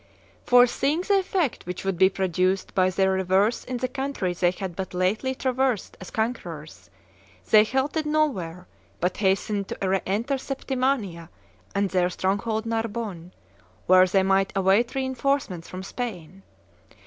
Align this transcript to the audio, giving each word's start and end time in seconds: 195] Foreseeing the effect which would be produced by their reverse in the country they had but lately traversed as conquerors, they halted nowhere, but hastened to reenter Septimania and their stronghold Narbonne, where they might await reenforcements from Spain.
195] 0.49 0.49
Foreseeing 0.49 1.01
the 1.01 1.19
effect 1.19 1.67
which 1.67 1.85
would 1.85 1.95
be 1.99 2.09
produced 2.09 2.73
by 2.73 2.89
their 2.89 3.11
reverse 3.11 3.63
in 3.63 3.77
the 3.77 3.87
country 3.87 4.33
they 4.33 4.49
had 4.49 4.75
but 4.75 4.95
lately 4.95 5.35
traversed 5.35 5.95
as 6.01 6.09
conquerors, 6.09 6.89
they 7.51 7.63
halted 7.63 8.07
nowhere, 8.07 8.65
but 8.99 9.17
hastened 9.17 9.67
to 9.67 9.77
reenter 9.87 10.39
Septimania 10.39 11.29
and 11.75 11.91
their 11.91 12.09
stronghold 12.09 12.65
Narbonne, 12.65 13.31
where 13.85 14.07
they 14.07 14.23
might 14.23 14.51
await 14.55 14.95
reenforcements 14.95 15.69
from 15.69 15.83
Spain. 15.83 16.41